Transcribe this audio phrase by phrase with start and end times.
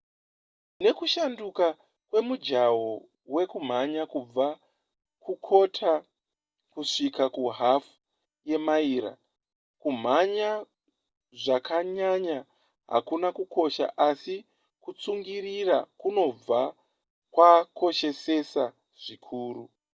[0.83, 1.65] nekushanduka
[2.09, 2.89] kwemujaho
[3.33, 4.47] wekumhanya kubva
[5.23, 5.91] kukota
[6.73, 7.93] kusvika kuhafu
[8.49, 9.13] yemaira
[9.81, 10.49] kumhanya
[11.41, 12.37] zvakanyanya
[12.93, 14.35] hakuna kukosha asi
[14.83, 16.61] kutsungirira kunobva
[17.33, 18.63] kwakoshesesa
[19.03, 19.63] zvikuru